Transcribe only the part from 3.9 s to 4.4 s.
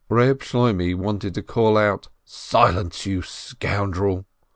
drel!"